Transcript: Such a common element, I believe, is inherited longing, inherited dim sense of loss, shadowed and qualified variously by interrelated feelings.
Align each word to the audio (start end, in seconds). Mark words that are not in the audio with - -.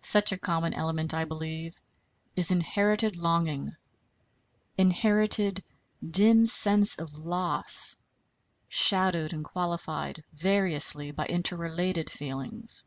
Such 0.00 0.32
a 0.32 0.38
common 0.38 0.72
element, 0.72 1.12
I 1.12 1.26
believe, 1.26 1.82
is 2.34 2.50
inherited 2.50 3.18
longing, 3.18 3.76
inherited 4.78 5.62
dim 6.10 6.46
sense 6.46 6.96
of 6.98 7.18
loss, 7.18 7.96
shadowed 8.68 9.34
and 9.34 9.44
qualified 9.44 10.24
variously 10.32 11.10
by 11.10 11.26
interrelated 11.26 12.08
feelings. 12.08 12.86